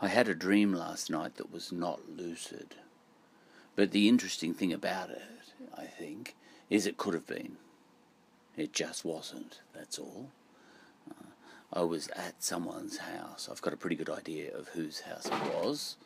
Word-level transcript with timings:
I 0.00 0.08
had 0.08 0.28
a 0.28 0.34
dream 0.34 0.72
last 0.72 1.10
night 1.10 1.36
that 1.36 1.52
was 1.52 1.72
not 1.72 2.08
lucid. 2.08 2.76
But 3.74 3.90
the 3.90 4.08
interesting 4.08 4.54
thing 4.54 4.72
about 4.72 5.10
it, 5.10 5.22
I 5.76 5.84
think, 5.84 6.36
is 6.70 6.86
it 6.86 6.96
could 6.96 7.14
have 7.14 7.26
been. 7.26 7.56
It 8.56 8.72
just 8.72 9.04
wasn't, 9.04 9.60
that's 9.74 9.98
all. 9.98 10.30
Uh, 11.10 11.26
I 11.72 11.82
was 11.82 12.08
at 12.08 12.42
someone's 12.42 12.98
house. 12.98 13.48
I've 13.50 13.62
got 13.62 13.72
a 13.72 13.76
pretty 13.76 13.96
good 13.96 14.10
idea 14.10 14.56
of 14.56 14.68
whose 14.68 15.00
house 15.00 15.26
it 15.26 15.54
was. 15.54 15.96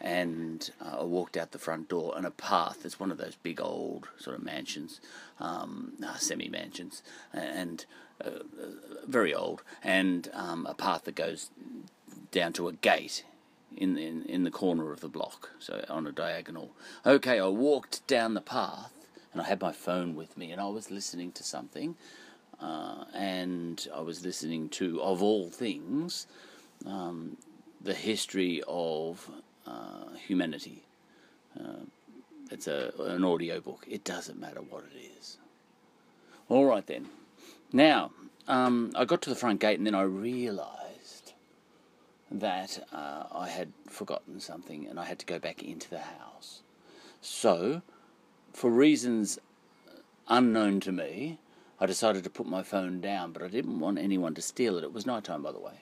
And 0.00 0.70
uh, 0.80 1.00
I 1.00 1.04
walked 1.04 1.36
out 1.36 1.52
the 1.52 1.58
front 1.58 1.88
door, 1.88 2.14
and 2.16 2.26
a 2.26 2.30
path, 2.30 2.84
it's 2.84 2.98
one 2.98 3.12
of 3.12 3.18
those 3.18 3.36
big 3.42 3.60
old 3.60 4.08
sort 4.18 4.36
of 4.36 4.42
mansions, 4.42 5.00
um, 5.38 5.92
uh, 6.04 6.16
semi 6.16 6.48
mansions, 6.48 7.04
and 7.32 7.86
uh, 8.24 8.30
very 9.06 9.32
old, 9.32 9.62
and 9.82 10.28
um, 10.32 10.66
a 10.66 10.74
path 10.74 11.04
that 11.04 11.14
goes 11.14 11.50
down 12.32 12.52
to 12.54 12.66
a 12.66 12.72
gate 12.72 13.24
in, 13.76 13.96
in 13.96 14.24
in 14.24 14.44
the 14.44 14.50
corner 14.50 14.92
of 14.92 15.00
the 15.00 15.08
block, 15.08 15.50
so 15.58 15.84
on 15.88 16.06
a 16.06 16.12
diagonal. 16.12 16.70
Okay, 17.04 17.38
I 17.38 17.48
walked 17.48 18.06
down 18.06 18.34
the 18.34 18.40
path, 18.40 18.92
and 19.32 19.40
I 19.40 19.44
had 19.44 19.60
my 19.60 19.72
phone 19.72 20.14
with 20.14 20.36
me, 20.36 20.50
and 20.52 20.60
I 20.60 20.68
was 20.68 20.90
listening 20.90 21.32
to 21.32 21.42
something, 21.42 21.96
uh, 22.60 23.04
and 23.14 23.86
I 23.94 24.00
was 24.00 24.24
listening 24.24 24.68
to, 24.70 25.00
of 25.02 25.22
all 25.22 25.50
things, 25.50 26.26
um, 26.86 27.36
the 27.80 27.94
history 27.94 28.62
of 28.68 29.30
uh, 29.66 30.14
humanity. 30.26 30.82
Uh, 31.58 31.84
it's 32.50 32.66
a 32.66 32.92
an 32.98 33.24
audio 33.24 33.60
book. 33.60 33.84
It 33.88 34.04
doesn't 34.04 34.38
matter 34.38 34.60
what 34.60 34.84
it 34.84 34.98
is. 35.18 35.38
All 36.48 36.66
right 36.66 36.86
then. 36.86 37.08
Now 37.72 38.10
um, 38.46 38.92
I 38.94 39.04
got 39.04 39.22
to 39.22 39.30
the 39.30 39.36
front 39.36 39.60
gate, 39.60 39.78
and 39.78 39.86
then 39.86 39.94
I 39.94 40.02
realised 40.02 40.81
that 42.40 42.86
uh, 42.92 43.24
I 43.32 43.48
had 43.48 43.72
forgotten 43.88 44.40
something 44.40 44.86
and 44.86 44.98
I 44.98 45.04
had 45.04 45.18
to 45.18 45.26
go 45.26 45.38
back 45.38 45.62
into 45.62 45.88
the 45.90 46.00
house. 46.00 46.62
So, 47.20 47.82
for 48.52 48.70
reasons 48.70 49.38
unknown 50.28 50.80
to 50.80 50.92
me, 50.92 51.38
I 51.78 51.86
decided 51.86 52.24
to 52.24 52.30
put 52.30 52.46
my 52.46 52.62
phone 52.62 53.00
down, 53.00 53.32
but 53.32 53.42
I 53.42 53.48
didn't 53.48 53.80
want 53.80 53.98
anyone 53.98 54.34
to 54.34 54.42
steal 54.42 54.78
it. 54.78 54.84
It 54.84 54.92
was 54.92 55.06
night 55.06 55.24
time, 55.24 55.42
by 55.42 55.52
the 55.52 55.60
way, 55.60 55.80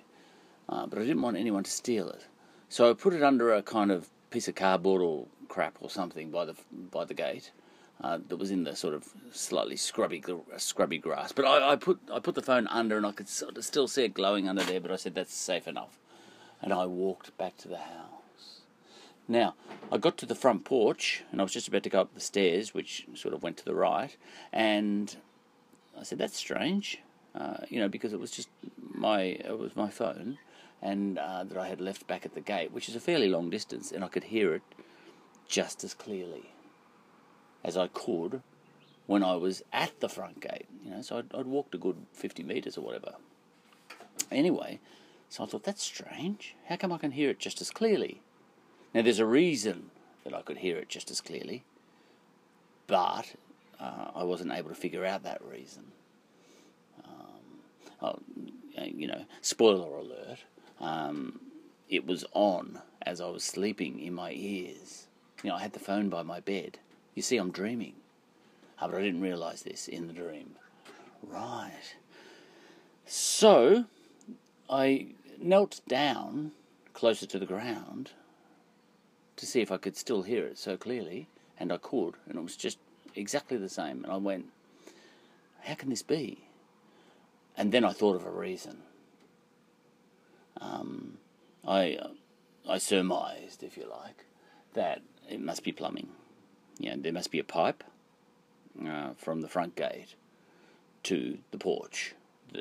uh, 0.69 0.87
but 0.87 0.98
I 0.98 1.03
didn't 1.03 1.23
want 1.23 1.37
anyone 1.37 1.62
to 1.62 1.71
steal 1.71 2.09
it. 2.09 2.25
So 2.69 2.91
I 2.91 2.95
put 2.95 3.15
it 3.15 3.23
under 3.23 3.53
a 3.53 3.62
kind 3.62 3.91
of 3.91 4.09
piece 4.31 4.48
of 4.48 4.55
cardboard 4.55 5.03
or 5.03 5.27
crap 5.48 5.77
or 5.81 5.91
something 5.91 6.31
by 6.31 6.45
the 6.45 6.55
by 6.71 7.05
the 7.05 7.15
gate. 7.15 7.51
Uh, 8.03 8.19
that 8.28 8.39
was 8.39 8.51
in 8.51 8.65
the 8.65 8.75
sort 8.75 8.95
of 8.95 9.12
slightly 9.31 9.77
scrubby 9.77 10.25
scrubby 10.56 10.97
grass, 10.97 11.33
but 11.33 11.45
I, 11.45 11.73
I 11.73 11.77
put 11.77 12.01
I 12.11 12.19
put 12.19 12.34
the 12.34 12.41
phone 12.41 12.67
under 12.69 12.97
and 12.97 13.05
I 13.05 13.12
could 13.12 13.28
sort 13.28 13.59
of 13.59 13.65
still 13.65 13.89
see 13.89 14.05
it 14.05 14.15
glowing 14.15 14.48
under 14.48 14.62
there. 14.62 14.81
But 14.81 14.91
I 14.91 14.97
said 14.97 15.15
that's 15.15 15.34
safe 15.34 15.69
enough 15.69 15.98
and 16.62 16.72
I 16.72 16.86
walked 16.86 17.36
back 17.39 17.56
to 17.58 17.69
the 17.69 17.78
house. 17.78 18.62
Now, 19.28 19.55
I 19.92 19.98
got 19.98 20.16
to 20.19 20.27
the 20.27 20.34
front 20.34 20.64
porch 20.64 21.22
and 21.30 21.41
I 21.41 21.44
was 21.44 21.53
just 21.53 21.69
about 21.69 21.84
to 21.84 21.91
go 21.91 22.00
up 22.00 22.14
the 22.14 22.20
stairs, 22.20 22.75
which 22.75 23.06
sort 23.14 23.33
of 23.33 23.42
went 23.42 23.56
to 23.58 23.64
the 23.64 23.75
right, 23.75 24.16
and 24.53 25.14
I 25.98 26.03
said, 26.03 26.19
"That's 26.19 26.36
strange," 26.36 27.00
uh, 27.34 27.58
you 27.69 27.78
know, 27.81 27.88
because 27.88 28.12
it 28.12 28.20
was 28.20 28.31
just 28.31 28.48
my 28.77 29.20
it 29.20 29.58
was 29.58 29.77
my 29.77 29.88
phone, 29.88 30.38
and 30.83 31.19
uh, 31.19 31.44
that 31.44 31.56
I 31.56 31.69
had 31.69 31.81
left 31.81 32.06
back 32.06 32.27
at 32.27 32.34
the 32.34 32.41
gate, 32.41 32.72
which 32.72 32.88
is 32.88 32.97
a 32.97 33.00
fairly 33.00 33.28
long 33.28 33.50
distance, 33.50 33.92
and 33.92 34.05
I 34.05 34.08
could 34.08 34.25
hear 34.25 34.55
it 34.55 34.62
just 35.47 35.84
as 35.84 35.94
clearly 35.94 36.53
as 37.62 37.77
I 37.77 37.88
could 37.88 38.42
when 39.06 39.22
I 39.22 39.34
was 39.34 39.62
at 39.72 40.00
the 40.00 40.08
front 40.08 40.41
gate. 40.41 40.66
You 40.84 40.92
know, 40.92 41.03
so 41.03 41.19
I'd, 41.19 41.34
I'd 41.34 41.47
walked 41.47 41.75
a 41.75 41.78
good 41.78 42.06
fifty 42.12 42.42
meters 42.42 42.78
or 42.78 42.83
whatever. 42.83 43.14
Anyway, 44.31 44.81
so 45.31 45.45
I 45.45 45.47
thought, 45.47 45.62
that's 45.62 45.83
strange. 45.84 46.56
How 46.69 46.77
come 46.77 46.92
I 46.92 46.98
can 46.98 47.12
hear 47.12 47.31
it 47.31 47.39
just 47.39 47.61
as 47.61 47.70
clearly? 47.70 48.20
Now, 48.92 49.03
there's 49.03 49.20
a 49.20 49.25
reason 49.25 49.91
that 50.25 50.34
I 50.34 50.42
could 50.42 50.59
hear 50.59 50.77
it 50.77 50.89
just 50.89 51.09
as 51.09 51.20
clearly, 51.20 51.62
but 52.89 53.33
uh, 53.78 54.11
I 54.12 54.25
wasn't 54.25 54.50
able 54.50 54.70
to 54.70 54.75
figure 54.75 55.06
out 55.06 55.22
that 55.22 55.41
reason. 55.44 55.84
Um, 57.05 57.62
oh, 58.03 58.19
you 58.77 59.06
know, 59.06 59.25
spoiler 59.41 59.97
alert, 59.97 60.38
um, 60.81 61.41
it 61.88 62.05
was 62.05 62.25
on 62.32 62.81
as 63.03 63.21
I 63.21 63.28
was 63.28 63.44
sleeping 63.44 64.00
in 64.00 64.12
my 64.12 64.32
ears. 64.32 65.06
You 65.44 65.50
know, 65.50 65.56
I 65.56 65.60
had 65.60 65.75
the 65.75 65.78
phone 65.78 66.09
by 66.09 66.25
my 66.25 66.41
bed. 66.41 66.81
You 67.15 67.22
see, 67.22 67.37
I'm 67.37 67.53
dreaming. 67.53 67.94
Oh, 68.82 68.88
but 68.88 68.97
I 68.97 69.03
didn't 69.03 69.21
realise 69.21 69.62
this 69.62 69.87
in 69.87 70.09
the 70.09 70.12
dream. 70.12 70.56
Right. 71.22 71.94
So, 73.06 73.84
I 74.69 75.09
knelt 75.41 75.81
down 75.89 76.53
closer 76.93 77.27
to 77.27 77.39
the 77.39 77.47
ground 77.47 78.11
to 79.37 79.47
see 79.47 79.61
if 79.61 79.73
I 79.73 79.78
could 79.78 79.97
still 79.97 80.23
hear 80.23 80.45
it 80.47 80.59
so 80.59 80.77
clearly, 80.77 81.28
and 81.59 81.73
I 81.73 81.78
could, 81.78 82.15
and 82.28 82.37
it 82.37 82.43
was 82.43 82.56
just 82.56 82.78
exactly 83.15 83.56
the 83.56 83.69
same. 83.69 84.05
And 84.05 84.12
I 84.12 84.17
went, 84.17 84.47
How 85.62 85.75
can 85.75 85.91
this 85.91 86.03
be? 86.03 86.45
And 87.56 87.73
then 87.73 87.84
I 87.84 87.93
thought 87.93 88.17
of 88.17 88.27
a 88.27 88.31
reason. 88.31 88.83
Um, 90.61 91.19
I, 91.67 91.99
I 92.69 92.79
surmised, 92.79 93.62
if 93.62 93.77
you 93.77 93.89
like, 93.89 94.27
that 94.75 95.03
it 95.29 95.41
must 95.41 95.65
be 95.65 95.73
plumbing. 95.73 96.09
Yeah, 96.79 96.97
there 96.99 97.12
must 97.12 97.31
be 97.31 97.39
a 97.39 97.45
pipe 97.45 97.83
uh, 98.87 99.11
from 99.17 99.41
the 99.41 99.49
front 99.49 99.75
gate 99.77 100.15
to 101.05 101.39
the 101.50 101.59
porch, 101.59 102.15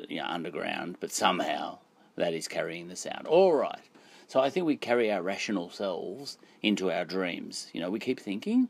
you 0.08 0.18
know, 0.18 0.26
underground, 0.26 0.96
but 1.00 1.12
somehow 1.12 1.78
that 2.20 2.34
is 2.34 2.48
carrying 2.48 2.88
the 2.88 2.96
sound. 2.96 3.26
All 3.26 3.52
right. 3.52 3.80
So 4.28 4.40
I 4.40 4.48
think 4.48 4.64
we 4.64 4.76
carry 4.76 5.10
our 5.10 5.22
rational 5.22 5.70
selves 5.70 6.38
into 6.62 6.90
our 6.90 7.04
dreams. 7.04 7.68
You 7.72 7.80
know, 7.80 7.90
we 7.90 7.98
keep 7.98 8.20
thinking. 8.20 8.68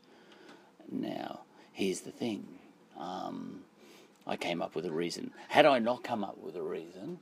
Now, 0.91 1.41
here's 1.72 2.00
the 2.00 2.11
thing. 2.11 2.47
Um, 2.99 3.61
I 4.27 4.37
came 4.37 4.62
up 4.62 4.75
with 4.75 4.87
a 4.87 4.93
reason. 4.93 5.33
Had 5.49 5.66
I 5.66 5.78
not 5.78 6.03
come 6.03 6.25
up 6.25 6.38
with 6.38 6.56
a 6.56 6.62
reason, 6.62 7.19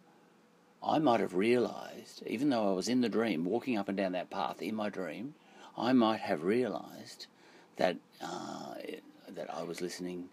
I 0.83 0.99
might 0.99 1.21
have 1.21 1.35
realized, 1.35 2.23
even 2.27 2.51
though 2.51 2.71
I 2.71 2.75
was 2.75 2.89
in 2.89 3.01
the 3.01 3.09
dream, 3.09 3.45
walking 3.45 3.77
up 3.77 3.89
and 3.89 3.97
down 3.97 4.13
that 4.13 4.31
path 4.31 4.63
in 4.63 4.75
my 4.75 4.89
dream, 4.89 5.35
I 5.77 5.93
might 5.93 6.21
have 6.21 6.45
realized 6.45 7.27
that 7.77 7.97
uh, 8.21 8.75
that 9.29 9.53
I 9.53 9.63
was 9.63 9.81
listening, 9.81 10.29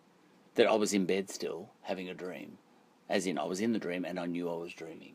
that 0.56 0.68
I 0.68 0.76
was 0.76 0.94
in 0.94 1.06
bed 1.06 1.30
still 1.30 1.70
having 1.82 2.10
a 2.10 2.14
dream, 2.14 2.58
as 3.10 3.26
in 3.28 3.38
I 3.38 3.46
was 3.46 3.62
in 3.62 3.74
the 3.74 3.80
dream 3.80 4.06
and 4.06 4.20
I 4.20 4.26
knew 4.26 4.50
I 4.50 4.56
was 4.56 4.74
dreaming. 4.74 5.14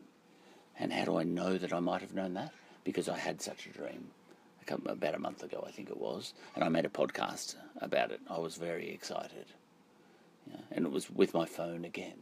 And 0.79 0.91
how 0.91 1.05
do 1.05 1.17
I 1.17 1.23
know 1.23 1.57
that 1.57 1.73
I 1.73 1.79
might 1.79 2.01
have 2.01 2.13
known 2.13 2.33
that? 2.35 2.51
Because 2.83 3.07
I 3.07 3.17
had 3.17 3.41
such 3.41 3.67
a 3.67 3.69
dream 3.69 4.09
about 4.85 5.15
a 5.15 5.19
month 5.19 5.43
ago, 5.43 5.63
I 5.67 5.71
think 5.71 5.89
it 5.89 5.97
was, 5.97 6.33
and 6.55 6.63
I 6.63 6.69
made 6.69 6.85
a 6.85 6.89
podcast 6.89 7.55
about 7.81 8.11
it. 8.11 8.21
I 8.29 8.39
was 8.39 8.55
very 8.55 8.89
excited, 8.89 9.45
you 10.47 10.53
know, 10.53 10.59
and 10.71 10.85
it 10.85 10.91
was 10.91 11.09
with 11.09 11.33
my 11.33 11.45
phone 11.45 11.83
again. 11.83 12.21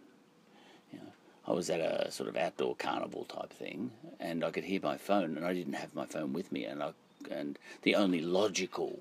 You 0.91 0.99
know, 0.99 1.11
I 1.47 1.53
was 1.53 1.69
at 1.69 1.79
a 1.79 2.11
sort 2.11 2.29
of 2.29 2.35
outdoor 2.35 2.75
carnival 2.75 3.25
type 3.25 3.51
thing, 3.53 3.91
and 4.19 4.43
I 4.43 4.51
could 4.51 4.63
hear 4.63 4.79
my 4.81 4.97
phone, 4.97 5.37
and 5.37 5.45
I 5.45 5.53
didn't 5.53 5.73
have 5.73 5.93
my 5.93 6.05
phone 6.05 6.33
with 6.33 6.51
me, 6.51 6.65
and 6.65 6.81
I, 6.81 6.93
and 7.29 7.59
the 7.83 7.95
only 7.95 8.21
logical 8.21 8.99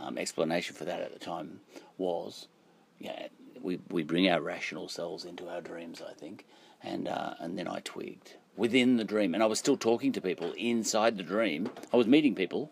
um, 0.00 0.18
explanation 0.18 0.74
for 0.74 0.84
that 0.84 1.00
at 1.00 1.12
the 1.12 1.18
time 1.18 1.60
was, 1.98 2.48
yeah, 2.98 3.28
we 3.60 3.80
we 3.90 4.02
bring 4.02 4.28
our 4.28 4.40
rational 4.40 4.88
selves 4.88 5.24
into 5.24 5.48
our 5.48 5.60
dreams, 5.60 6.02
I 6.06 6.12
think, 6.12 6.44
and 6.82 7.08
uh, 7.08 7.34
and 7.40 7.58
then 7.58 7.68
I 7.68 7.80
twigged 7.80 8.34
within 8.56 8.96
the 8.96 9.04
dream, 9.04 9.34
and 9.34 9.42
I 9.42 9.46
was 9.46 9.58
still 9.58 9.76
talking 9.76 10.12
to 10.12 10.20
people 10.20 10.52
inside 10.52 11.16
the 11.16 11.22
dream. 11.22 11.70
I 11.92 11.96
was 11.96 12.06
meeting 12.06 12.34
people, 12.34 12.70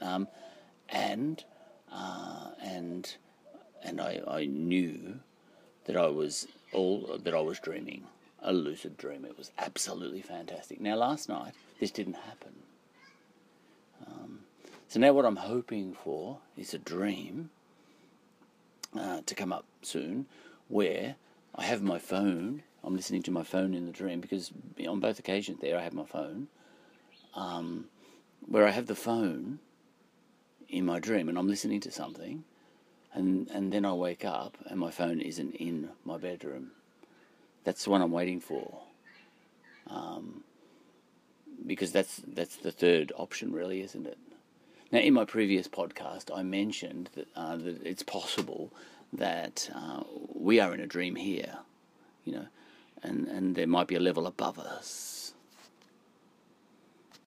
um, 0.00 0.28
and 0.88 1.44
uh, 1.92 2.50
and 2.62 3.14
and 3.82 4.00
I, 4.00 4.20
I 4.26 4.46
knew 4.46 5.20
that 5.84 5.96
I 5.96 6.06
was 6.08 6.46
all 6.72 7.18
that 7.22 7.34
I 7.34 7.40
was 7.40 7.58
dreaming, 7.58 8.04
a 8.42 8.52
lucid 8.52 8.96
dream. 8.96 9.24
It 9.24 9.36
was 9.38 9.50
absolutely 9.58 10.22
fantastic. 10.22 10.80
Now, 10.80 10.96
last 10.96 11.28
night 11.28 11.52
this 11.78 11.90
didn't 11.90 12.14
happen. 12.14 12.52
Um, 14.06 14.40
so 14.88 15.00
now 15.00 15.12
what 15.12 15.24
I'm 15.24 15.36
hoping 15.36 15.94
for 15.94 16.38
is 16.56 16.74
a 16.74 16.78
dream 16.78 17.50
uh, 18.98 19.20
to 19.26 19.34
come 19.34 19.52
up 19.52 19.66
soon, 19.82 20.26
where 20.68 21.16
I 21.54 21.64
have 21.64 21.82
my 21.82 21.98
phone 21.98 22.62
I'm 22.82 22.96
listening 22.96 23.22
to 23.24 23.30
my 23.30 23.42
phone 23.42 23.74
in 23.74 23.86
the 23.86 23.92
dream 23.92 24.20
because 24.20 24.52
on 24.88 25.00
both 25.00 25.18
occasions 25.18 25.60
there 25.60 25.78
I 25.78 25.82
have 25.82 25.92
my 25.92 26.04
phone, 26.04 26.48
um, 27.34 27.86
where 28.46 28.66
I 28.66 28.70
have 28.70 28.86
the 28.86 28.94
phone 28.94 29.58
in 30.68 30.86
my 30.86 30.98
dream 30.98 31.28
and 31.28 31.38
I'm 31.38 31.48
listening 31.48 31.80
to 31.80 31.90
something, 31.90 32.44
and 33.12 33.48
and 33.50 33.72
then 33.72 33.84
I 33.84 33.92
wake 33.92 34.24
up 34.24 34.56
and 34.66 34.78
my 34.78 34.90
phone 34.90 35.20
isn't 35.20 35.54
in 35.56 35.90
my 36.04 36.16
bedroom. 36.16 36.70
That's 37.64 37.84
the 37.84 37.90
one 37.90 38.00
I'm 38.00 38.12
waiting 38.12 38.40
for. 38.40 38.80
Um, 39.88 40.44
because 41.66 41.92
that's 41.92 42.22
that's 42.26 42.56
the 42.56 42.72
third 42.72 43.12
option, 43.16 43.52
really, 43.52 43.82
isn't 43.82 44.06
it? 44.06 44.18
Now, 44.92 44.98
in 44.98 45.14
my 45.14 45.24
previous 45.24 45.68
podcast, 45.68 46.36
I 46.36 46.42
mentioned 46.42 47.10
that, 47.14 47.28
uh, 47.36 47.56
that 47.56 47.86
it's 47.86 48.02
possible 48.02 48.72
that 49.12 49.70
uh, 49.74 50.02
we 50.34 50.58
are 50.58 50.74
in 50.74 50.80
a 50.80 50.86
dream 50.86 51.14
here. 51.14 51.58
You 52.24 52.32
know, 52.34 52.46
and, 53.02 53.28
and 53.28 53.54
there 53.56 53.66
might 53.66 53.88
be 53.88 53.96
a 53.96 54.00
level 54.00 54.26
above 54.26 54.58
us. 54.58 55.29